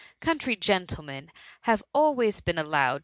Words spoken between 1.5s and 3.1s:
have always been allowed THX MUMMY.